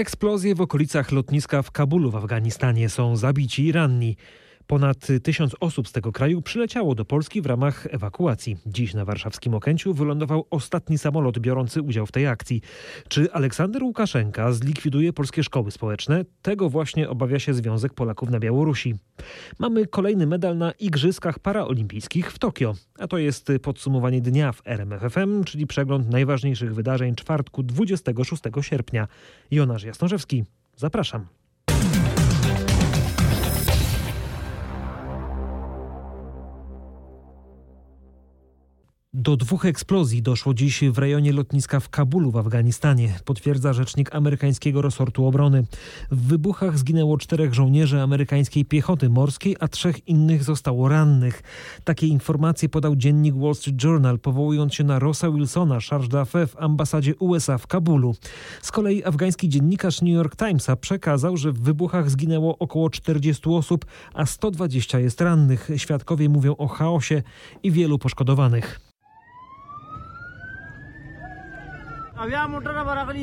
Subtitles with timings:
[0.00, 4.16] Eksplozje w okolicach lotniska w Kabulu w Afganistanie są zabici i ranni.
[4.70, 8.56] Ponad tysiąc osób z tego kraju przyleciało do Polski w ramach ewakuacji.
[8.66, 12.60] Dziś na warszawskim Okęciu wylądował ostatni samolot biorący udział w tej akcji.
[13.08, 16.24] Czy Aleksander Łukaszenka zlikwiduje polskie szkoły społeczne?
[16.42, 18.94] Tego właśnie obawia się Związek Polaków na Białorusi.
[19.58, 22.74] Mamy kolejny medal na Igrzyskach Paraolimpijskich w Tokio.
[22.98, 29.08] A to jest podsumowanie dnia w RMFFM, czyli przegląd najważniejszych wydarzeń czwartku 26 sierpnia.
[29.50, 30.44] Jonasz Jasnorzewski,
[30.76, 31.39] zapraszam.
[39.14, 44.82] Do dwóch eksplozji doszło dziś w rejonie lotniska w Kabulu w Afganistanie, potwierdza rzecznik amerykańskiego
[44.82, 45.64] resortu obrony.
[46.10, 51.42] W wybuchach zginęło czterech żołnierzy amerykańskiej piechoty morskiej, a trzech innych zostało rannych.
[51.84, 56.56] Takie informacje podał dziennik Wall Street Journal, powołując się na Rossa Wilsona, charge d'affaires w
[56.56, 58.14] ambasadzie USA w Kabulu.
[58.62, 63.84] Z kolei afgański dziennikarz New York Timesa przekazał, że w wybuchach zginęło około 40 osób,
[64.14, 65.70] a 120 jest rannych.
[65.76, 67.22] Świadkowie mówią o chaosie
[67.62, 68.89] i wielu poszkodowanych.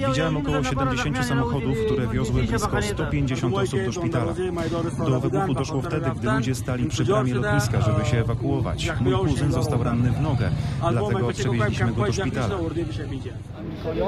[0.07, 4.33] Widziałem około 70 samochodów, które wiozły blisko 150 osób do szpitala.
[5.05, 8.91] Do wybuchu doszło wtedy, gdy ludzie stali przy bramie lotniska, żeby się ewakuować.
[9.01, 10.49] Mój kuzyn został ranny w nogę,
[10.91, 12.55] dlatego przewieźliśmy go do szpitala.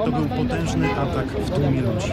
[0.04, 2.12] To był potężny atak w tłumie ludzi.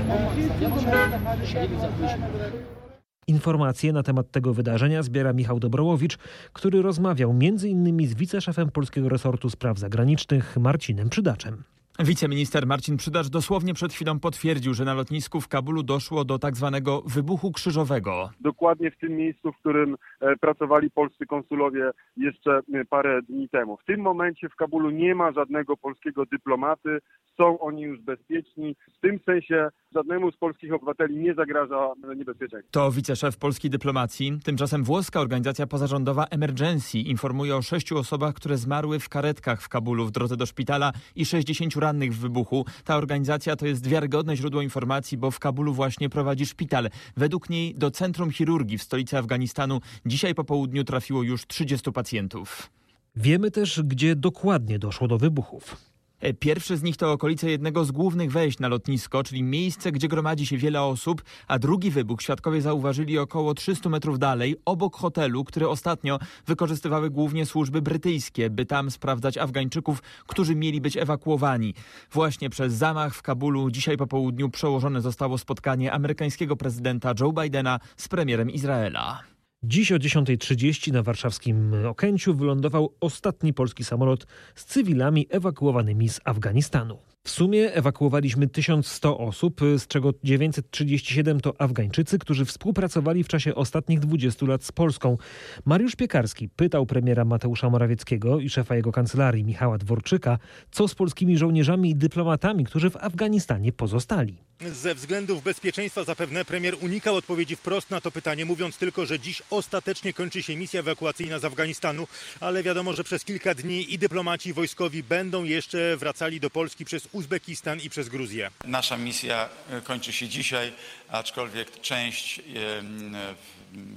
[3.28, 6.18] Informacje na temat tego wydarzenia zbiera Michał Dobrołowicz,
[6.54, 8.08] który rozmawiał m.in.
[8.08, 11.64] z wiceszefem Polskiego Resortu Spraw Zagranicznych Marcinem Przydaczem.
[12.00, 16.56] Wiceminister Marcin Przydacz dosłownie przed chwilą potwierdził, że na lotnisku w Kabulu doszło do tak
[16.56, 18.30] zwanego wybuchu krzyżowego.
[18.40, 23.78] Dokładnie w tym miejscu, w którym e, pracowali polscy konsulowie jeszcze e, parę dni temu.
[23.78, 27.00] W tym momencie w Kabulu nie ma żadnego polskiego dyplomaty,
[27.38, 28.76] są oni już bezpieczni.
[28.98, 32.72] W tym sensie żadnemu z polskich obywateli nie zagraża niebezpieczeństwo.
[32.72, 34.40] To wiceszef polskiej dyplomacji.
[34.46, 40.06] Tymczasem włoska organizacja pozarządowa Emergency informuje o sześciu osobach, które zmarły w karetkach w Kabulu
[40.06, 42.66] w drodze do szpitala i 60 rannych w wybuchu.
[42.84, 46.90] Ta organizacja to jest wiarygodne źródło informacji, bo w Kabulu właśnie prowadzi szpital.
[47.18, 52.70] Według niej do Centrum Chirurgii w stolicy Afganistanu dzisiaj po południu trafiło już 30 pacjentów.
[53.16, 55.78] Wiemy też, gdzie dokładnie doszło do wybuchów.
[56.20, 60.08] E, pierwszy z nich to okolice jednego z głównych wejść na lotnisko, czyli miejsce, gdzie
[60.08, 65.44] gromadzi się wiele osób, a drugi wybuch świadkowie zauważyli około 300 metrów dalej, obok hotelu,
[65.44, 71.74] który ostatnio wykorzystywały głównie służby brytyjskie, by tam sprawdzać Afgańczyków, którzy mieli być ewakuowani.
[72.12, 77.80] Właśnie przez zamach w Kabulu dzisiaj po południu przełożone zostało spotkanie amerykańskiego prezydenta Joe Bidena
[77.98, 79.37] z premierem Izraela.
[79.64, 86.98] Dziś o 10.30 na warszawskim Okęciu wylądował ostatni polski samolot z cywilami ewakuowanymi z Afganistanu.
[87.28, 94.00] W sumie ewakuowaliśmy 1100 osób, z czego 937 to Afgańczycy, którzy współpracowali w czasie ostatnich
[94.00, 95.18] 20 lat z Polską.
[95.66, 100.38] Mariusz Piekarski pytał premiera Mateusza Morawieckiego i szefa jego kancelarii Michała Dworczyka,
[100.72, 104.38] co z polskimi żołnierzami i dyplomatami, którzy w Afganistanie pozostali.
[104.62, 109.42] Ze względów bezpieczeństwa zapewne premier unikał odpowiedzi wprost na to pytanie, mówiąc tylko, że dziś
[109.50, 112.08] ostatecznie kończy się misja ewakuacyjna z Afganistanu,
[112.40, 117.08] ale wiadomo, że przez kilka dni i dyplomaci wojskowi będą jeszcze wracali do Polski przez
[117.18, 118.52] Uzbekistan i przez Gruzję.
[118.66, 120.74] Nasza misja e, kończy się dzisiaj,
[121.10, 122.42] aczkolwiek część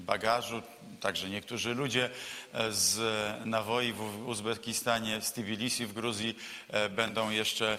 [0.07, 0.63] bagażu,
[1.01, 2.11] także niektórzy ludzie
[2.53, 3.01] e, z
[3.47, 6.37] nawoi w Uzbekistanie, z Tbilisi w Gruzji
[6.69, 7.79] e, będą jeszcze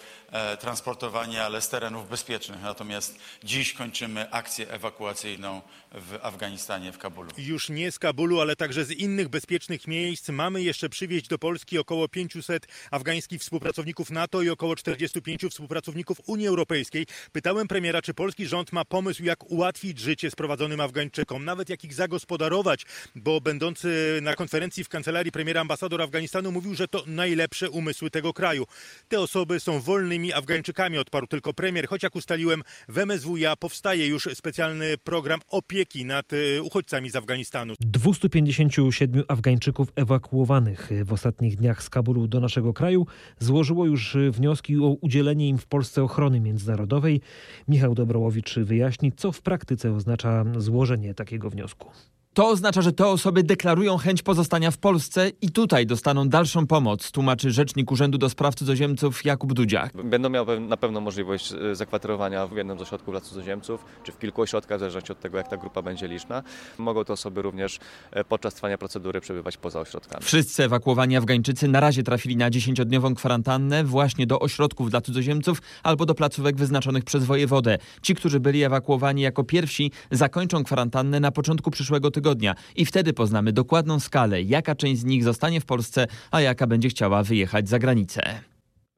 [0.60, 2.62] transportowani, ale z terenów bezpiecznych.
[2.62, 5.62] Natomiast dziś kończymy akcję ewakuacyjną
[5.92, 7.32] w Afganistanie, w Kabulu.
[7.38, 10.30] Już nie z Kabulu, ale także z innych bezpiecznych miejsc.
[10.30, 16.48] Mamy jeszcze przywieźć do Polski około 500 afgańskich współpracowników NATO i około 45 współpracowników Unii
[16.48, 17.08] Europejskiej.
[17.32, 21.94] Pytałem premiera, czy polski rząd ma pomysł, jak ułatwić życie sprowadzonym Afgańczykom, nawet jak ich
[21.94, 22.86] zagospodarować,
[23.16, 28.34] bo będący na konferencji w kancelarii premiera ambasador Afganistanu mówił, że to najlepsze umysły tego
[28.34, 28.68] kraju.
[29.10, 34.30] Te osoby są wolnymi Afgańczykami, odparł tylko premier, choć jak ustaliłem, w MSWiA powstaje już
[34.34, 37.74] specjalny program opieki nad e, uchodźcami z Afganistanu.
[37.80, 43.08] 257 Afgańczyków ewakuowanych w ostatnich dniach z Kabulu do naszego kraju
[43.40, 47.22] złożyło już wnioski o udzielenie im w Polsce ochrony międzynarodowej.
[47.68, 51.92] Michał Dobrołowicz wyjaśni, co w praktyce oznacza złożenie takiego wniosku.
[52.34, 57.12] To oznacza, że te osoby deklarują chęć pozostania w Polsce i tutaj dostaną dalszą pomoc,
[57.12, 59.94] tłumaczy rzecznik Urzędu do Spraw Cudzoziemców Jakub Dudziak.
[60.04, 64.20] Będą miały na pewno możliwość e, zakwaterowania w jednym z ośrodków dla cudzoziemców, czy w
[64.20, 66.44] kilku ośrodkach, w zależności od tego, jak ta grupa będzie liczna.
[66.78, 67.80] Mogą te osoby również
[68.12, 70.24] e, podczas trwania procedury przebywać poza ośrodkami.
[70.26, 76.06] Wszyscy ewakuowani Afgańczycy na razie trafili na 10-dniową kwarantannę właśnie do ośrodków dla cudzoziemców albo
[76.06, 77.78] do placówek wyznaczonych przez wojewodę.
[78.02, 82.21] Ci, którzy byli ewakuowani jako pierwsi, zakończą kwarantannę na początku przyszłego tygodnia
[82.76, 86.90] i wtedy poznamy dokładną skalę, jaka część z nich zostanie w Polsce, a jaka będzie
[86.90, 88.22] chciała wyjechać za granicę.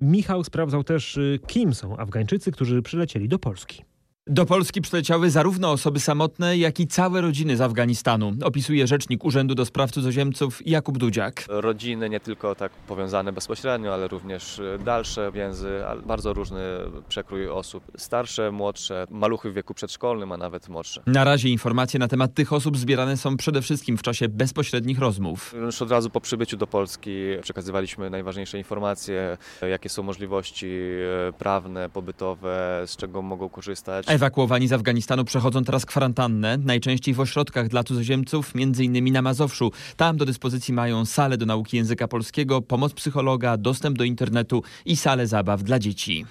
[0.02, 3.84] Michał sprawdzał też, y, kim są Afgańczycy, którzy przylecieli do Polski.
[4.28, 9.56] Do Polski przyleciały zarówno osoby samotne, jak i całe rodziny z Afganistanu, opisuje rzecznik Urzędu
[9.56, 11.46] do Spraw Cudzoziemców Jakub Dudziak.
[11.48, 16.62] Rodziny nie tylko tak powiązane bezpośrednio, ale również e, dalsze więzy, bardzo różny
[17.10, 17.84] przekrój osób.
[17.98, 21.02] Starsze, młodsze, maluchy w wieku przedszkolnym, a nawet młodsze.
[21.06, 25.54] Na razie informacje na temat tych osób zbierane są przede wszystkim w czasie bezpośrednich rozmów.
[25.58, 27.12] Już od razu po przybyciu do Polski
[27.42, 29.38] przekazywaliśmy najważniejsze informacje,
[29.70, 30.68] jakie są możliwości
[31.30, 34.13] e, prawne, pobytowe, z czego mogą korzystać.
[34.14, 39.14] Ewakuowani z Afganistanu przechodzą teraz kwarantannę, najczęściej w ośrodkach dla cudzoziemców, m.in.
[39.14, 39.72] na Mazowszu.
[39.98, 44.96] Tam do dyspozycji mają salę do nauki języka polskiego, pomoc psychologa, dostęp do internetu i
[44.96, 46.26] salę zabaw dla dzieci.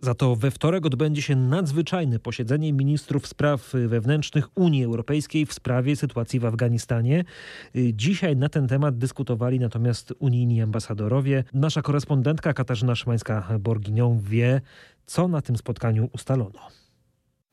[0.00, 5.96] Za to we wtorek odbędzie się nadzwyczajne posiedzenie ministrów spraw wewnętrznych Unii Europejskiej w sprawie
[5.96, 7.24] sytuacji w Afganistanie.
[7.74, 11.44] Dzisiaj na ten temat dyskutowali natomiast unijni ambasadorowie.
[11.54, 14.60] Nasza korespondentka Katarzyna Szymańska-Borginią wie,
[15.06, 16.58] co na tym spotkaniu ustalono.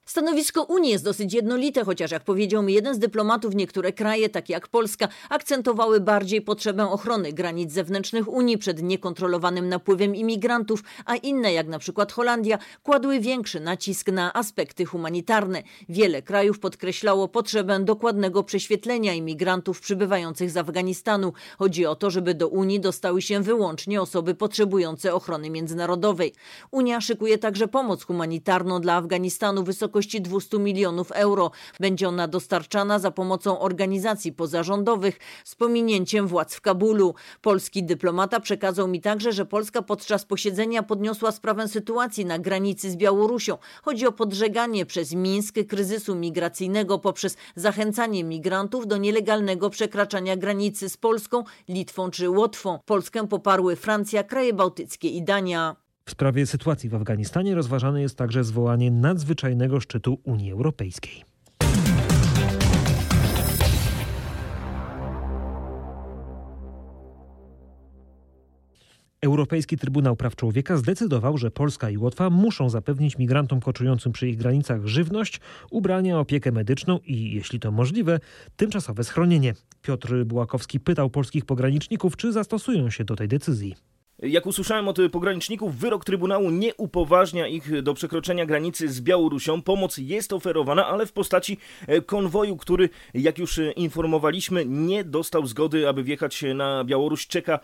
[0.07, 4.53] Stanowisko Unii jest dosyć jednolite, chociaż jak powiedział mi jeden z dyplomatów, niektóre kraje, takie
[4.53, 11.53] jak Polska, akcentowały bardziej potrzebę ochrony granic zewnętrznych Unii przed niekontrolowanym napływem imigrantów, a inne,
[11.53, 15.63] jak na przykład Holandia, kładły większy nacisk na aspekty humanitarne.
[15.89, 21.33] Wiele krajów podkreślało potrzebę dokładnego prześwietlenia imigrantów przybywających z Afganistanu.
[21.57, 26.33] Chodzi o to, żeby do Unii dostały się wyłącznie osoby potrzebujące ochrony międzynarodowej.
[26.71, 31.51] Unia szykuje także pomoc humanitarną dla Afganistanu wysokości wysokości 200 milionów euro.
[31.80, 37.15] Będzie ona dostarczana za pomocą organizacji pozarządowych z pominięciem władz w Kabulu.
[37.42, 42.95] Polski dyplomata przekazał mi także, że Polska podczas posiedzenia podniosła sprawę sytuacji na granicy z
[42.95, 43.57] Białorusią.
[43.83, 50.98] Chodzi o podżeganie przez Mińsk kryzysu migracyjnego poprzez zachęcanie migrantów do nielegalnego przekraczania granicy z
[50.98, 52.80] Polską, Litwą czy Łotwą.
[52.86, 55.84] Polskę poparły Francja, kraje bałtyckie i Dania.
[56.07, 61.23] W sprawie sytuacji w Afganistanie rozważane jest także zwołanie nadzwyczajnego szczytu Unii Europejskiej.
[69.21, 74.37] Europejski Trybunał Praw Człowieka zdecydował, że Polska i Łotwa muszą zapewnić migrantom koczującym przy ich
[74.37, 75.39] granicach żywność,
[75.71, 78.19] ubrania, opiekę medyczną i, jeśli to możliwe,
[78.55, 79.53] tymczasowe schronienie.
[79.81, 83.75] Piotr Bułakowski pytał polskich pograniczników, czy zastosują się do tej decyzji.
[84.19, 89.62] Jak usłyszałem od pograniczników, wyrok Trybunału nie upoważnia ich do przekroczenia granicy z Białorusią.
[89.62, 91.57] Pomoc jest oferowana, ale w postaci
[91.88, 97.27] e, konwoju, który, jak już e, informowaliśmy, nie dostał zgody, aby wjechać na Białoruś.
[97.27, 97.59] Czeka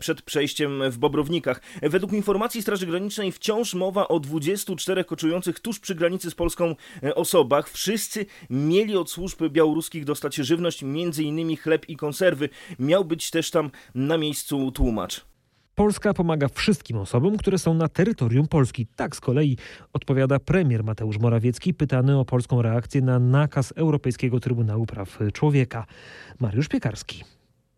[0.00, 1.62] przed przejściem w Bobrownikach.
[1.82, 7.14] Według informacji Straży Granicznej wciąż mowa o 24 koczujących tuż przy granicy z Polską e,
[7.14, 7.70] osobach.
[7.70, 11.56] Wszyscy mieli od służb białoruskich dostać żywność, m.in.
[11.56, 12.48] chleb i konserwy.
[12.78, 15.31] Miał być też tam na miejscu tłumacz.
[15.74, 18.86] Polska pomaga wszystkim osobom, które są na terytorium Polski.
[18.96, 19.56] Tak z kolei
[19.92, 25.86] odpowiada premier Mateusz Morawiecki, pytany o polską reakcję na nakaz Europejskiego Trybunału Praw Człowieka.
[26.40, 27.24] Mariusz Piekarski.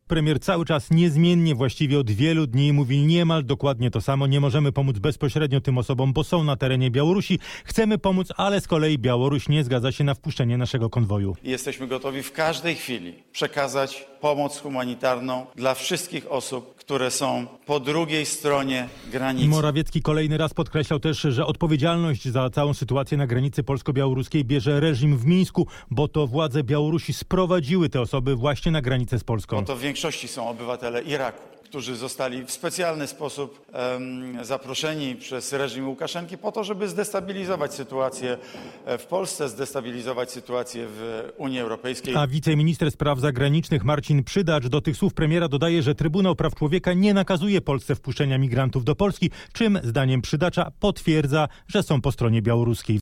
[0.06, 4.26] Premier cały czas niezmiennie, właściwie od wielu dni mówi niemal dokładnie to samo.
[4.26, 7.38] Nie możemy pomóc bezpośrednio tym osobom, bo są na terenie Białorusi.
[7.64, 11.36] Chcemy pomóc, ale z kolei Białoruś nie zgadza się na wpuszczenie naszego konwoju.
[11.42, 18.26] Jesteśmy gotowi w każdej chwili przekazać pomoc humanitarną dla wszystkich osób, które są po drugiej
[18.26, 19.48] stronie granicy.
[19.48, 25.16] Morawiecki kolejny raz podkreślał też, że odpowiedzialność za całą sytuację na granicy polsko-białoruskiej bierze reżim
[25.18, 29.64] w Mińsku, bo to władze Białorusi sprowadziły te osoby właśnie na granicę z Polską.
[29.94, 36.52] Większości są obywatele Iraku którzy zostali w specjalny sposób um, zaproszeni przez reżim Łukaszenki po
[36.52, 38.38] to, żeby zdestabilizować sytuację
[38.84, 42.16] e, w Polsce, zdestabilizować sytuację w Unii Europejskiej.
[42.16, 46.92] A wiceminister spraw zagranicznych Marcin Przydacz do tych słów premiera dodaje, że Trybunał Praw Człowieka
[46.92, 52.42] nie nakazuje Polsce wpuszczenia migrantów do Polski, czym zdaniem Przydacza potwierdza, że są po stronie
[52.42, 53.00] białoruskiej.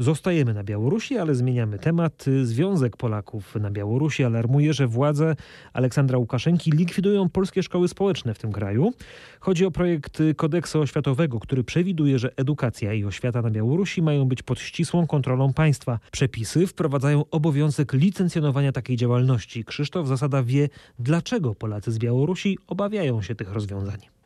[0.00, 2.24] Zostajemy na Białorusi, ale zmieniamy temat.
[2.42, 5.36] Związek Polaków na Białorusi alarmuje, że władze
[5.72, 8.92] Aleksandra Łukaszenki likwidują polskie szkoły społeczne w tym kraju.
[9.40, 14.42] Chodzi o projekt kodeksu oświatowego, który przewiduje, że edukacja i oświata na Białorusi mają być
[14.42, 15.98] pod ścisłą kontrolą państwa.
[16.12, 19.64] Przepisy wprowadzają obowiązek licencjonowania takiej działalności.
[19.64, 24.17] Krzysztof Zasada wie, dlaczego Polacy z Białorusi obawiają się tych rozwiązań.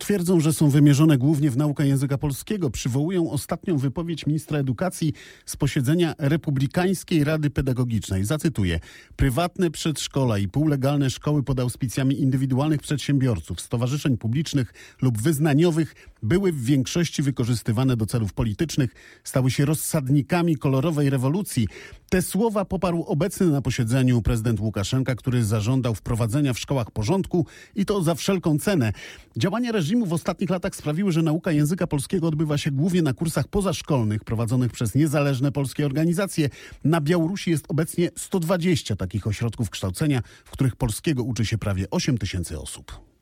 [0.00, 2.70] Twierdzą, że są wymierzone głównie w naukę języka polskiego.
[2.70, 5.12] Przywołują ostatnią wypowiedź ministra edukacji
[5.46, 8.24] z posiedzenia Republikańskiej Rady Pedagogicznej.
[8.24, 8.80] Zacytuję.
[9.16, 16.64] Prywatne przedszkola i półlegalne szkoły pod auspicjami indywidualnych przedsiębiorców, stowarzyszeń publicznych lub wyznaniowych były w
[16.64, 21.68] większości wykorzystywane do celów politycznych, stały się rozsadnikami kolorowej rewolucji.
[22.08, 27.86] Te słowa poparł obecny na posiedzeniu prezydent Łukaszenka, który zażądał wprowadzenia w szkołach porządku i
[27.86, 28.92] to za wszelką cenę.
[29.36, 33.48] Działania reżimu w ostatnich latach sprawiły, że nauka języka polskiego odbywa się głównie na kursach
[33.48, 36.48] pozaszkolnych prowadzonych przez niezależne polskie organizacje.
[36.84, 42.18] Na Białorusi jest obecnie 120 takich ośrodków kształcenia, w których polskiego uczy się prawie 8
[42.18, 43.13] tysięcy osób.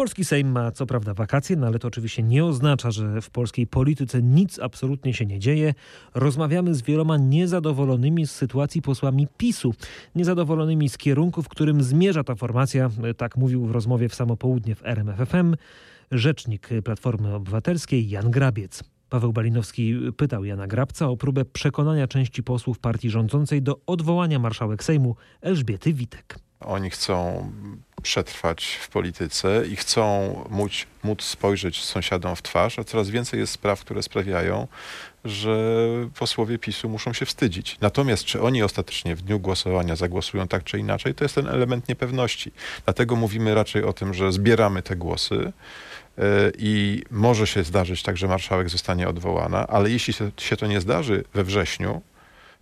[0.00, 3.66] Polski Sejm ma co prawda wakacje, no ale to oczywiście nie oznacza, że w polskiej
[3.66, 5.74] polityce nic absolutnie się nie dzieje.
[6.14, 9.74] Rozmawiamy z wieloma niezadowolonymi z sytuacji posłami PiSu.
[10.14, 14.86] Niezadowolonymi z kierunku, w którym zmierza ta formacja, tak mówił w rozmowie w samopołudnie w
[14.86, 15.56] RMFFM
[16.10, 18.84] rzecznik Platformy Obywatelskiej Jan Grabiec.
[19.08, 24.84] Paweł Balinowski pytał Jana Grabca o próbę przekonania części posłów partii rządzącej do odwołania marszałek
[24.84, 26.49] Sejmu Elżbiety Witek.
[26.60, 27.50] Oni chcą
[28.02, 33.52] przetrwać w polityce i chcą móc, móc spojrzeć sąsiadom w twarz, a coraz więcej jest
[33.52, 34.68] spraw, które sprawiają,
[35.24, 35.76] że
[36.18, 37.76] posłowie PiSu muszą się wstydzić.
[37.80, 41.88] Natomiast czy oni ostatecznie w dniu głosowania zagłosują tak czy inaczej, to jest ten element
[41.88, 42.52] niepewności.
[42.84, 45.52] Dlatego mówimy raczej o tym, że zbieramy te głosy
[46.18, 46.22] e,
[46.58, 51.24] i może się zdarzyć tak, że marszałek zostanie odwołana, ale jeśli się to nie zdarzy
[51.34, 52.02] we wrześniu,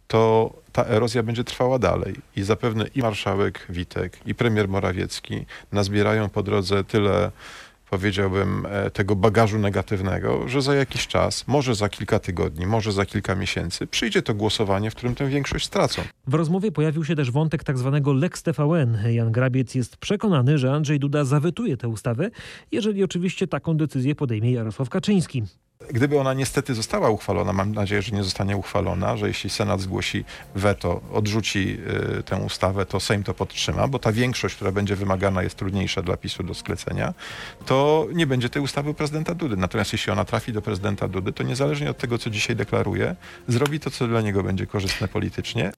[0.09, 6.29] to ta erozja będzie trwała dalej i zapewne i marszałek Witek, i premier Morawiecki nazbierają
[6.29, 7.31] po drodze tyle
[7.91, 13.07] powiedziałbym, e, tego bagażu negatywnego, że za jakiś czas, może za kilka tygodni, może za
[13.07, 16.03] kilka miesięcy, przyjdzie to głosowanie, w którym tę większość stracą.
[16.27, 18.01] W rozmowie pojawił się też wątek tzw.
[18.05, 18.99] Tak Lex TVN.
[19.11, 22.31] Jan Grabiec jest przekonany, że Andrzej Duda zawetuje tę ustawę,
[22.73, 25.43] jeżeli oczywiście taką decyzję podejmie Jarosław Kaczyński.
[25.87, 30.25] Gdyby ona niestety została uchwalona, mam nadzieję, że nie zostanie uchwalona, że jeśli Senat zgłosi
[30.55, 31.79] weto, odrzuci
[32.19, 36.03] y, tę ustawę, to Sejm to podtrzyma, bo ta większość, która będzie wymagana, jest trudniejsza
[36.03, 37.15] dla PiSu do sklecenia,
[37.67, 39.57] to nie będzie tej ustawy prezydenta Dudy.
[39.57, 43.17] Natomiast jeśli ona trafi do prezydenta Dudy, to niezależnie od tego, co dzisiaj deklaruje,
[43.49, 45.73] zrobi to, co dla niego będzie korzystne politycznie.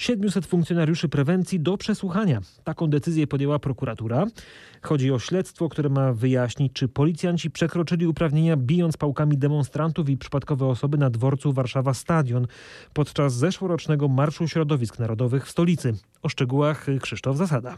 [0.00, 2.40] 700 funkcjonariuszy prewencji do przesłuchania.
[2.64, 4.26] Taką decyzję podjęła prokuratura.
[4.82, 10.66] Chodzi o śledztwo, które ma wyjaśnić, czy policjanci przekroczyli uprawnienia bijąc pałkami demonstrantów i przypadkowe
[10.66, 12.46] osoby na dworcu Warszawa Stadion
[12.92, 15.94] podczas zeszłorocznego Marszu Środowisk Narodowych w stolicy.
[16.22, 17.76] O szczegółach Krzysztof Zasada.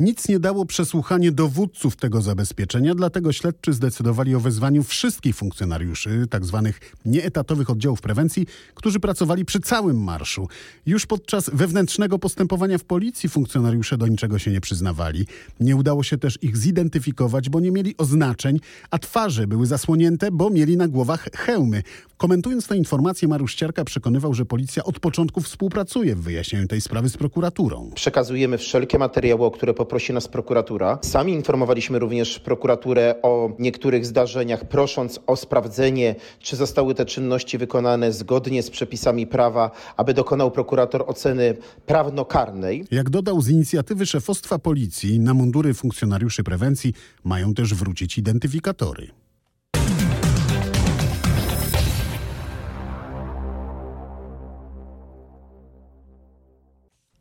[0.00, 6.60] Nic nie dało przesłuchanie dowódców tego zabezpieczenia, dlatego śledczy zdecydowali o wezwaniu wszystkich funkcjonariuszy tzw.
[6.64, 10.48] Tak nieetatowych oddziałów prewencji, którzy pracowali przy całym marszu.
[10.86, 15.26] Już podczas wewnętrznego postępowania w policji funkcjonariusze do niczego się nie przyznawali.
[15.60, 20.50] Nie udało się też ich zidentyfikować, bo nie mieli oznaczeń, a twarze były zasłonięte, bo
[20.50, 21.82] mieli na głowach hełmy.
[22.16, 27.08] Komentując tę informację, Mariusz Ciarka przekonywał, że policja od początku współpracuje w wyjaśnianiu tej sprawy
[27.08, 27.90] z prokuraturą.
[27.94, 30.98] Przekazujemy wszelkie materiały, o które poprosi nas prokuratura.
[31.02, 38.12] Sami informowaliśmy również prokuraturę o niektórych zdarzeniach, prosząc o sprawdzenie, czy zostały te czynności wykonane
[38.12, 41.56] zgodnie z przepisami prawa, aby dokonał prokurator oceny
[41.86, 42.84] prawnokarnej.
[42.90, 46.94] Jak dodał, z inicjatywy szefostwa policji na mundury funkcjonariuszy prewencji
[47.24, 49.10] mają też wrócić identyfikatory.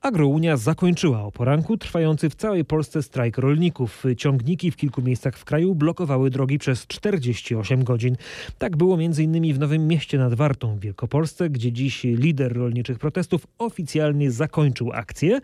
[0.01, 4.03] Agrounia zakończyła o poranku trwający w całej Polsce strajk rolników.
[4.17, 8.15] Ciągniki w kilku miejscach w kraju blokowały drogi przez 48 godzin.
[8.57, 9.53] Tak było m.in.
[9.53, 15.39] w Nowym Mieście nad Wartą w Wielkopolsce, gdzie dziś lider rolniczych protestów oficjalnie zakończył akcję,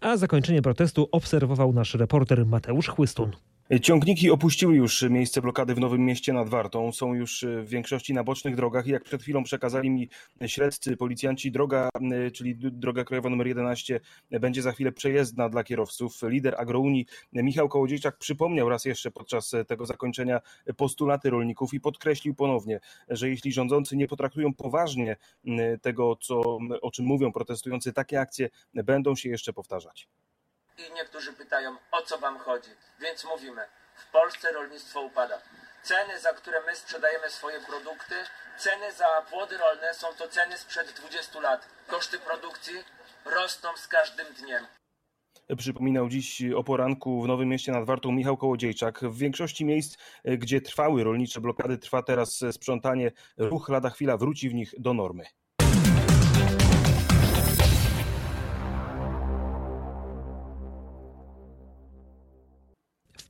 [0.00, 3.30] a zakończenie protestu obserwował nasz reporter Mateusz Chłystun.
[3.80, 6.92] Ciągniki opuściły już miejsce blokady w Nowym Mieście nad Wartą.
[6.92, 10.08] Są już w większości na bocznych drogach i jak przed chwilą przekazali mi
[10.46, 11.88] śledcy, policjanci, droga,
[12.34, 14.00] czyli droga krajowa nr 11
[14.30, 16.20] będzie za chwilę przejezdna dla kierowców.
[16.22, 20.40] Lider Agrounii Michał Kołodziejczak przypomniał raz jeszcze podczas tego zakończenia
[20.76, 25.16] postulaty rolników i podkreślił ponownie, że jeśli rządzący nie potraktują poważnie
[25.82, 30.08] tego, co, o czym mówią protestujący, takie akcje będą się jeszcze powtarzać.
[30.78, 32.70] I niektórzy pytają, o co wam chodzi?
[33.00, 33.62] Więc mówimy,
[33.94, 35.38] w Polsce rolnictwo upada.
[35.82, 38.14] Ceny, za które my sprzedajemy swoje produkty,
[38.58, 41.68] ceny za płody rolne są to ceny sprzed 20 lat.
[41.86, 42.74] Koszty produkcji
[43.24, 44.66] rosną z każdym dniem.
[45.58, 49.00] Przypominał dziś o poranku w Nowym Mieście nad Wartą Michał Kołodziejczak.
[49.00, 53.12] W większości miejsc, gdzie trwały rolnicze blokady, trwa teraz sprzątanie.
[53.36, 55.24] Ruch lada chwila wróci w nich do normy.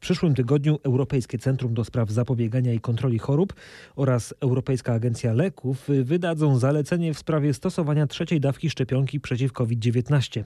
[0.02, 3.52] Przyszłym tygodniu Europejskie Centrum do Spraw Zapobiegania i Kontroli Chorób
[3.96, 10.44] oraz Europejska Agencja Leków wydadzą zalecenie w sprawie stosowania trzeciej dawki szczepionki przeciw COVID-19.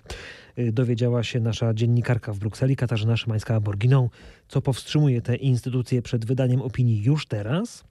[0.72, 4.08] Dowiedziała się nasza dziennikarka w Brukseli Katarzyna Szymańska-Borginą.
[4.48, 7.84] Co powstrzymuje te instytucje przed wydaniem opinii już teraz?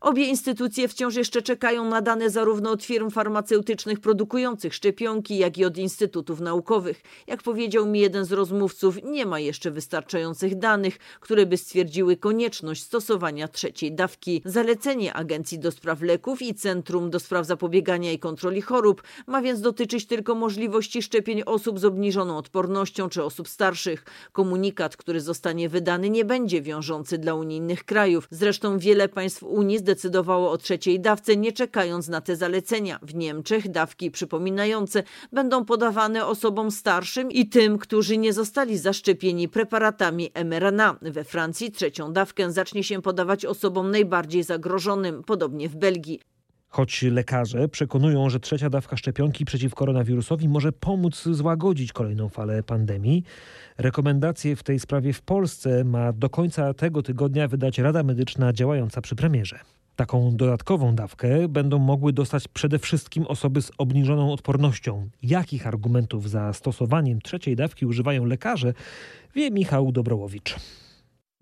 [0.00, 5.64] Obie instytucje wciąż jeszcze czekają na dane zarówno od firm farmaceutycznych produkujących szczepionki, jak i
[5.64, 7.02] od instytutów naukowych.
[7.26, 12.82] Jak powiedział mi jeden z rozmówców, nie ma jeszcze wystarczających danych, które by stwierdziły konieczność
[12.82, 14.42] stosowania trzeciej dawki.
[14.44, 19.60] Zalecenie Agencji do Spraw Leków i Centrum do Spraw Zapobiegania i Kontroli Chorób ma więc
[19.60, 24.04] dotyczyć tylko możliwości szczepień osób z obniżoną odpornością czy osób starszych.
[24.32, 28.28] Komunikat, który zostanie wydany, nie będzie wiążący dla unijnych krajów.
[28.30, 32.98] Zresztą wiele państw Unii zdecydowało o trzeciej dawce, nie czekając na te zalecenia.
[33.02, 35.02] W Niemczech dawki przypominające
[35.32, 40.96] będą podawane osobom starszym i tym, którzy nie zostali zaszczepieni preparatami mRNA.
[41.02, 46.20] We Francji trzecią dawkę zacznie się podawać osobom najbardziej zagrożonym, podobnie w Belgii.
[46.68, 53.24] Choć lekarze przekonują, że trzecia dawka szczepionki przeciw koronawirusowi może pomóc złagodzić kolejną falę pandemii,
[53.78, 59.00] rekomendacje w tej sprawie w Polsce ma do końca tego tygodnia wydać Rada Medyczna działająca
[59.00, 59.58] przy premierze.
[59.98, 65.08] Taką dodatkową dawkę będą mogły dostać przede wszystkim osoby z obniżoną odpornością.
[65.22, 68.74] Jakich argumentów za stosowaniem trzeciej dawki używają lekarze,
[69.34, 70.56] wie Michał Dobrołowicz.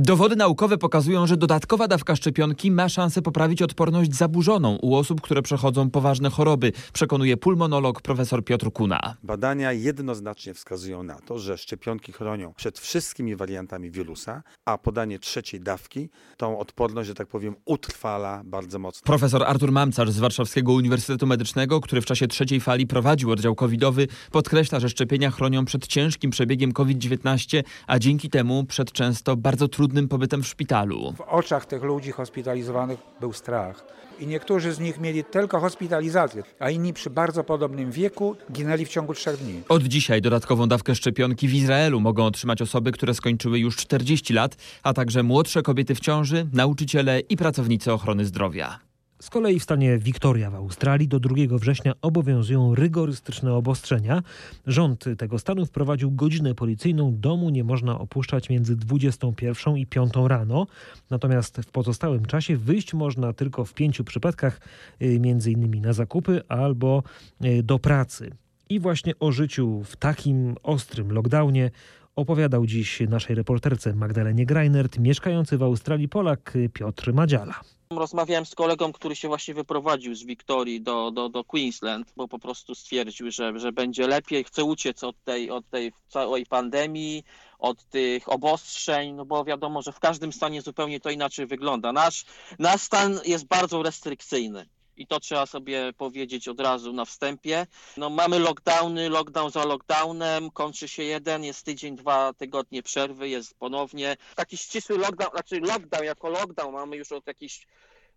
[0.00, 5.42] Dowody naukowe pokazują, że dodatkowa dawka szczepionki ma szansę poprawić odporność zaburzoną u osób, które
[5.42, 9.16] przechodzą poważne choroby, przekonuje pulmonolog profesor Piotr Kuna.
[9.22, 15.60] Badania jednoznacznie wskazują na to, że szczepionki chronią przed wszystkimi wariantami wirusa, a podanie trzeciej
[15.60, 19.06] dawki tą odporność, że tak powiem, utrwala bardzo mocno.
[19.06, 24.08] Profesor Artur Mamcarz z Warszawskiego Uniwersytetu Medycznego, który w czasie trzeciej fali prowadził oddział covidowy,
[24.30, 29.85] podkreśla, że szczepienia chronią przed ciężkim przebiegiem COVID-19, a dzięki temu przed często bardzo trudnym
[29.86, 31.12] trudnym pobytem w szpitalu.
[31.16, 33.84] W oczach tych ludzi hospitalizowanych był strach.
[34.18, 38.88] I niektórzy z nich mieli tylko hospitalizację, a inni przy bardzo podobnym wieku ginęli w
[38.88, 39.62] ciągu trzech dni.
[39.68, 44.56] Od dzisiaj dodatkową dawkę szczepionki w Izraelu mogą otrzymać osoby, które skończyły już 40 lat,
[44.82, 48.85] a także młodsze kobiety w ciąży, nauczyciele i pracownicy ochrony zdrowia.
[49.20, 54.22] Z kolei w stanie Victoria w Australii do 2 września obowiązują rygorystyczne obostrzenia.
[54.66, 57.16] Rząd tego stanu wprowadził godzinę policyjną.
[57.20, 60.66] Domu nie można opuszczać między 21 i 5 rano.
[61.10, 64.60] Natomiast w pozostałym czasie wyjść można tylko w pięciu przypadkach,
[65.02, 65.14] y,
[65.46, 67.02] innymi na zakupy albo
[67.44, 68.30] y, do pracy.
[68.68, 71.70] I właśnie o życiu w takim ostrym lockdownie
[72.16, 77.60] opowiadał dziś naszej reporterce Magdalenie Greinert, mieszkający w Australii Polak Piotr Madziala.
[77.90, 82.38] Rozmawiałem z kolegą, który się właśnie wyprowadził z Wiktorii do, do, do Queensland, bo po
[82.38, 87.24] prostu stwierdził, że, że będzie lepiej, chce uciec od tej, od tej całej pandemii,
[87.58, 91.92] od tych obostrzeń, no bo wiadomo, że w każdym stanie zupełnie to inaczej wygląda.
[91.92, 92.24] Nasz,
[92.58, 94.66] nasz stan jest bardzo restrykcyjny
[94.96, 97.66] i to trzeba sobie powiedzieć od razu na wstępie.
[97.96, 103.58] No, mamy lockdowny, lockdown za lockdownem, kończy się jeden, jest tydzień, dwa tygodnie przerwy, jest
[103.58, 104.16] ponownie.
[104.34, 107.66] Taki ścisły lockdown, znaczy lockdown jako lockdown mamy już od jakichś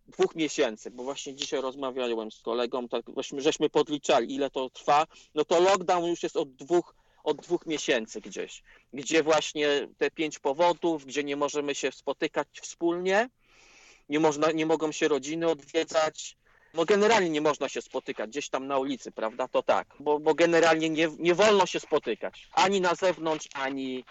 [0.08, 5.08] dwóch miesięcy, bo właśnie dzisiaj rozmawiałem z kolegą, tak właśnie żeśmy podliczali, ile to trwa,
[5.36, 8.63] no to lockdown już jest od dwóch od dwóch miesięcy gdzieś,
[8.94, 13.30] gdzie właśnie te pięć powodów, gdzie nie możemy się spotykać wspólnie,
[14.10, 16.38] nie, można, nie mogą się rodziny odwiedzać,
[16.73, 19.47] no generalnie nie można się spotykać gdzieś tam na ulicy, prawda?
[19.47, 24.03] To tak, bo, bo generalnie nie, nie wolno się spotykać ani na zewnątrz, ani,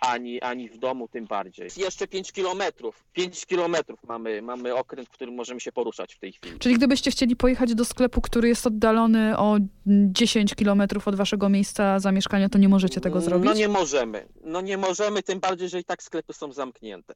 [0.00, 1.68] ani, ani w domu tym bardziej.
[1.76, 3.04] Jeszcze 5 kilometrów.
[3.12, 6.58] 5 kilometrów mamy, mamy okręt, w którym możemy się poruszać w tej chwili.
[6.58, 11.98] Czyli gdybyście chcieli pojechać do sklepu, który jest oddalony o 10 kilometrów od waszego miejsca
[11.98, 13.46] zamieszkania, to nie możecie tego zrobić?
[13.46, 14.28] No nie możemy.
[14.44, 17.14] No nie możemy, tym bardziej, że i tak sklepy są zamknięte.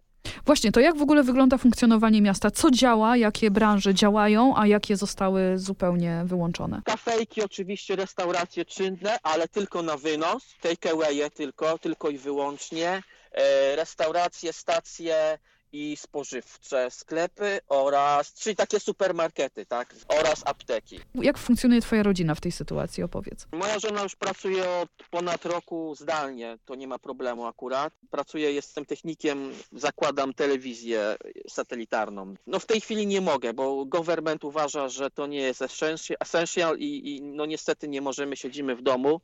[0.49, 2.51] Właśnie, to jak w ogóle wygląda funkcjonowanie miasta?
[2.51, 6.83] Co działa, jakie branże działają, a jakie zostały zupełnie wyłączone?
[6.85, 10.55] Kafejki oczywiście, restauracje czynne, ale tylko na wynos.
[10.61, 13.03] Takeawaye tylko, tylko i wyłącznie.
[13.33, 15.39] E, restauracje, stacje
[15.73, 21.01] i spożywcze sklepy oraz, czyli takie supermarkety, tak, oraz apteki.
[21.15, 23.03] Jak funkcjonuje twoja rodzina w tej sytuacji?
[23.03, 23.47] Opowiedz.
[23.53, 27.93] Moja żona już pracuje od ponad roku zdalnie, to nie ma problemu akurat.
[28.11, 31.17] Pracuję, jestem technikiem, zakładam telewizję
[31.49, 32.35] satelitarną.
[32.47, 35.63] No w tej chwili nie mogę, bo government uważa, że to nie jest
[36.21, 39.21] essential i, i no niestety nie możemy, siedzimy w domu.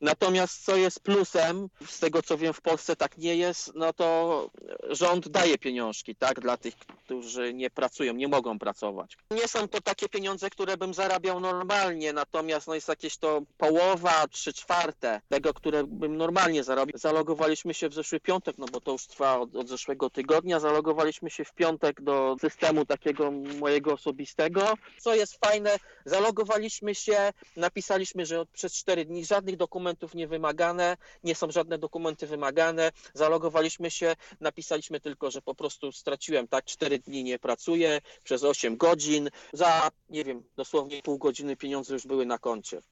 [0.00, 4.50] Natomiast co jest plusem, z tego co wiem w Polsce tak nie jest, no to
[4.90, 5.85] rząd daje pieniądze
[6.18, 9.16] tak, dla tych, którzy nie pracują, nie mogą pracować.
[9.30, 14.28] Nie są to takie pieniądze, które bym zarabiał normalnie, natomiast no jest jakieś to połowa,
[14.28, 16.98] trzy czwarte tego, które bym normalnie zarobił.
[16.98, 21.30] Zalogowaliśmy się w zeszły piątek, no bo to już trwa od, od zeszłego tygodnia, zalogowaliśmy
[21.30, 24.74] się w piątek do systemu takiego mojego osobistego.
[25.00, 31.34] Co jest fajne, zalogowaliśmy się, napisaliśmy, że przez cztery dni żadnych dokumentów nie wymagane, nie
[31.34, 36.98] są żadne dokumenty wymagane, zalogowaliśmy się, napisaliśmy tylko, że po prostu prostu straciłem, tak, 4
[36.98, 42.26] dni nie pracuję, przez 8 godzin, za, nie wiem, dosłownie pół godziny pieniądze już były
[42.26, 42.82] na koncie.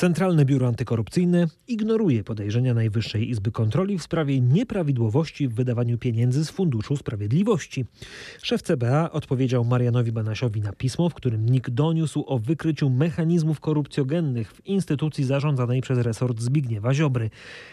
[0.00, 6.50] Centralne Biuro Antykorupcyjne ignoruje podejrzenia Najwyższej Izby Kontroli w sprawie nieprawidłowości w wydawaniu pieniędzy z
[6.50, 7.84] Funduszu Sprawiedliwości.
[8.42, 14.52] Szef CBA odpowiedział Marianowi Banasiowi na pismo, w którym NIK doniósł o wykryciu mechanizmów korupcjogennych
[14.52, 17.30] w instytucji zarządzanej przez resort Zbigniewa Ziobry.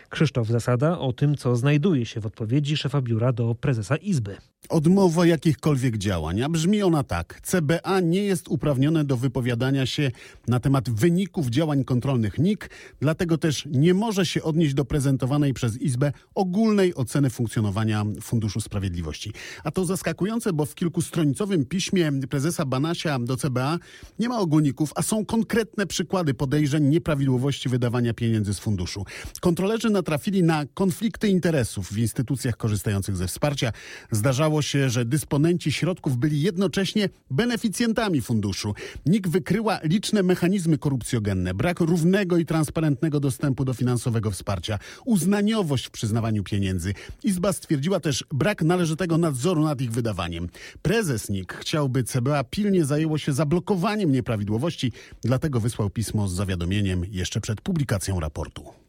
[0.10, 4.38] Krzysztof Zasada o tym, co znajduje się w odpowiedzi szefa biura do prezesa Izby.
[4.70, 7.42] Odmowa jakichkolwiek działań, a brzmi ona tak.
[7.44, 10.12] CBA nie jest uprawnione do wypowiadania się
[10.48, 15.78] na temat wyników działań kontrolnych NIK, dlatego też nie może się odnieść do prezentowanej przez
[15.78, 19.34] Izbę ogólnej oceny funkcjonowania Funduszu Sprawiedliwości.
[19.64, 23.80] A to zaskakujące, bo w kilkustronicowym piśmie prezesa Banasia do CBA
[24.20, 29.06] nie ma ogólników, a są konkretne przykłady podejrzeń nieprawidłowości wydawania pieniędzy z funduszu.
[29.42, 33.72] Kontrolerzy natrafili na konflikty interesów w instytucjach korzystających ze wsparcia.
[34.12, 38.74] Zdarzało się, że dysponenci środków byli jednocześnie beneficjentami funduszu.
[39.06, 45.92] NIK wykryła liczne mechanizmy korupcjogenne, brak równego i transparentnego dostępu do finansowego wsparcia, uznaniowość w
[45.92, 46.94] przyznawaniu pieniędzy.
[47.24, 50.50] Izba stwierdziła też brak należytego nadzoru nad ich wydawaniem.
[50.82, 54.92] Prezes NIK chciałby CBA pilnie zajęło się zablokowaniem nieprawidłowości,
[55.22, 58.87] dlatego wysłał pismo z zawiadomieniem jeszcze przed publikacją raportu.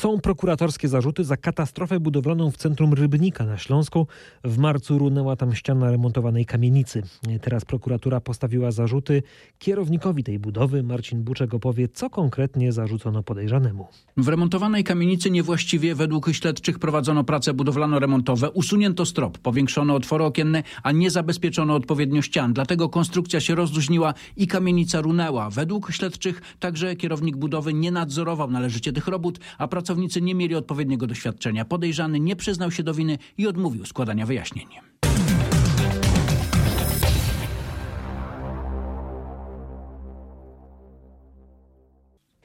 [0.00, 4.06] Są prokuratorskie zarzuty za katastrofę budowlaną w centrum Rybnika na Śląsku.
[4.44, 7.02] W marcu runęła tam ściana remontowanej kamienicy.
[7.40, 9.22] Teraz prokuratura postawiła zarzuty
[9.58, 10.82] kierownikowi tej budowy.
[10.82, 13.88] Marcin Buczek opowie, co konkretnie zarzucono podejrzanemu.
[14.16, 18.50] W remontowanej kamienicy niewłaściwie według śledczych prowadzono prace budowlano-remontowe.
[18.54, 22.52] Usunięto strop, powiększono otwory okienne, a nie zabezpieczono odpowiednio ścian.
[22.52, 25.50] Dlatego konstrukcja się rozluźniła i kamienica runęła.
[25.50, 31.06] Według śledczych także kierownik budowy nie nadzorował należycie tych robót, a pracownicy nie mieli odpowiedniego
[31.06, 31.64] doświadczenia.
[31.64, 34.66] Podejrzany nie przyznał się do winy i odmówił składania wyjaśnień.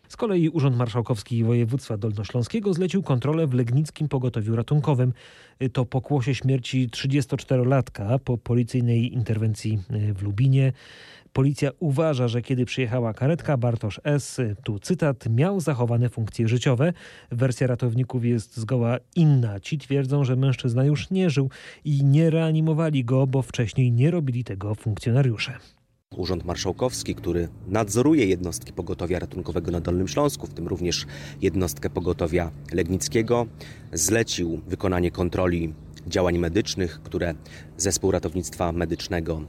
[0.07, 5.13] Z kolei Urząd Marszałkowski Województwa Dolnośląskiego zlecił kontrolę w Legnickim Pogotowiu Ratunkowym.
[5.73, 9.79] To pokłosie śmierci 34-latka po policyjnej interwencji
[10.15, 10.73] w Lubinie.
[11.35, 16.93] Policja uważa, że kiedy przyjechała karetka, Bartosz S., tu cytat, miał zachowane funkcje życiowe.
[17.31, 19.59] Wersja ratowników jest zgoła inna.
[19.59, 21.49] Ci twierdzą, że mężczyzna już nie żył
[21.85, 25.53] i nie reanimowali go, bo wcześniej nie robili tego funkcjonariusze.
[26.17, 31.05] Urząd Marszałkowski, który nadzoruje jednostki pogotowia ratunkowego na Dolnym Śląsku, w tym również
[31.41, 33.45] jednostkę pogotowia legnickiego,
[33.93, 35.73] zlecił wykonanie kontroli
[36.07, 37.33] działań medycznych, które
[37.77, 39.41] zespół ratownictwa medycznego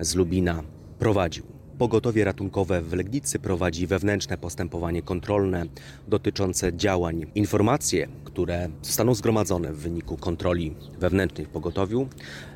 [0.00, 0.62] z Lubina
[1.02, 1.44] prowadził.
[1.78, 5.64] Pogotowie ratunkowe w Legnicy prowadzi wewnętrzne postępowanie kontrolne
[6.08, 7.26] dotyczące działań.
[7.34, 12.08] Informacje, które zostaną zgromadzone w wyniku kontroli wewnętrznej w pogotowiu,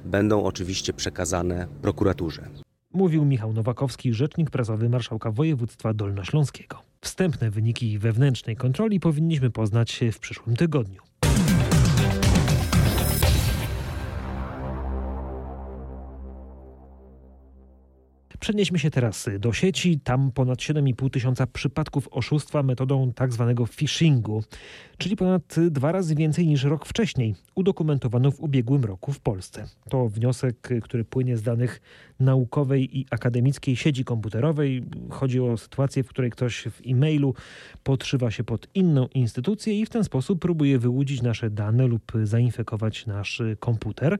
[0.05, 2.49] będą oczywiście przekazane prokuraturze.
[2.93, 6.83] Mówił Michał Nowakowski, rzecznik prasowy marszałka województwa dolnośląskiego.
[7.01, 11.06] Wstępne wyniki wewnętrznej kontroli powinniśmy poznać w przyszłym tygodniu.
[18.41, 20.01] Przenieśmy się teraz do sieci.
[20.01, 24.43] Tam ponad 7,5 tysiąca przypadków oszustwa metodą tak zwanego phishingu,
[24.99, 29.65] czyli ponad dwa razy więcej niż rok wcześniej udokumentowano w ubiegłym roku w Polsce.
[29.91, 31.81] To wniosek, który płynie z danych
[32.21, 34.85] naukowej i akademickiej sieci komputerowej.
[35.11, 37.35] Chodzi o sytuację, w której ktoś w e-mailu
[37.83, 43.07] podszywa się pod inną instytucję i w ten sposób próbuje wyłudzić nasze dane lub zainfekować
[43.07, 44.19] nasz komputer.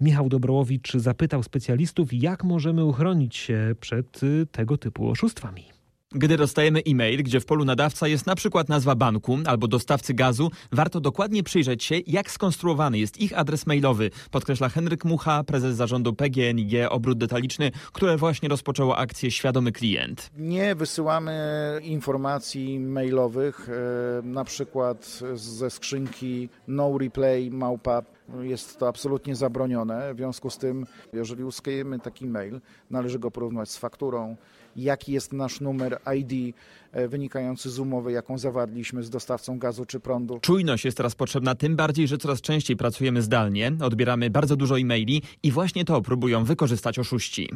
[0.00, 4.20] Michał Dobrołowicz zapytał specjalistów, jak możemy uchronić się przed
[4.52, 5.64] tego typu oszustwami.
[6.12, 10.50] Gdy dostajemy e-mail, gdzie w polu nadawca jest na przykład nazwa banku albo dostawcy gazu,
[10.72, 16.14] warto dokładnie przyjrzeć się, jak skonstruowany jest ich adres mailowy, podkreśla Henryk Mucha, prezes zarządu
[16.14, 20.30] PGNiG Obrót Detaliczny, które właśnie rozpoczęło akcję Świadomy Klient.
[20.38, 21.34] Nie wysyłamy
[21.82, 28.02] informacji mailowych, e, na przykład ze skrzynki no replay małpa
[28.40, 30.14] jest to absolutnie zabronione.
[30.14, 32.60] W związku z tym, jeżeli uzyskujemy taki mail,
[32.90, 34.36] należy go porównywać z fakturą,
[34.76, 36.56] jaki jest nasz numer ID
[36.92, 40.38] e, wynikający z umowy, jaką zawarliśmy z dostawcą gazu czy prądu.
[40.40, 45.22] Czujność jest teraz potrzebna, tym bardziej, że coraz częściej pracujemy zdalnie, odbieramy bardzo dużo e-maili
[45.42, 47.48] i właśnie to próbują wykorzystać oszuści.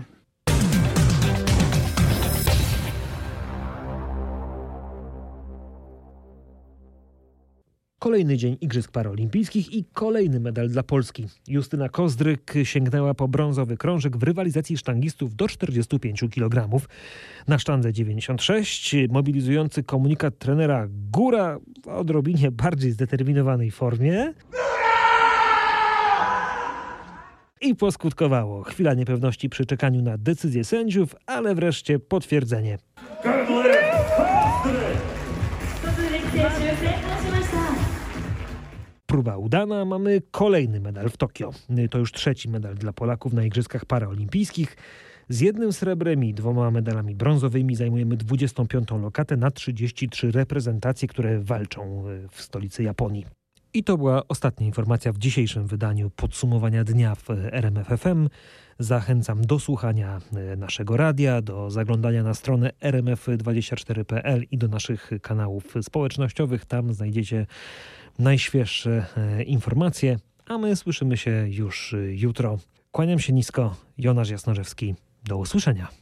[8.03, 11.27] Kolejny dzień Igrzysk Paraolimpijskich i kolejny medal dla Polski.
[11.49, 16.69] Justyna Kozdryk sięgnęła po brązowy krążek w rywalizacji sztangistów do 45 kg.
[17.49, 24.35] Na sztandze 96 mobilizujący komunikat trenera Góra w odrobinie bardziej zdeterminowanej formie.
[27.61, 28.63] I poskutkowało.
[28.63, 32.79] Chwila niepewności przy czekaniu na decyzję sędziów, ale wreszcie potwierdzenie.
[39.13, 41.51] Próba udana, mamy kolejny medal w Tokio.
[41.91, 44.77] To już trzeci medal dla Polaków na Igrzyskach Paraolimpijskich.
[45.29, 48.91] Z jednym srebrem i dwoma medalami brązowymi zajmujemy 25.
[48.91, 53.27] lokatę na 33 reprezentacje, które walczą w stolicy Japonii.
[53.75, 58.29] I to była ostatnia informacja w dzisiejszym wydaniu podsumowania dnia w RMFFM.
[58.79, 60.21] Zachęcam do słuchania
[60.57, 66.65] naszego radia, do zaglądania na stronę rmf24.pl i do naszych kanałów społecznościowych.
[66.65, 67.47] Tam znajdziecie
[68.19, 69.07] najświeższe
[69.47, 72.59] informacje, a my słyszymy się już jutro.
[72.91, 74.95] Kłaniam się nisko, Jonasz Jasnorzewski.
[75.25, 76.02] Do usłyszenia.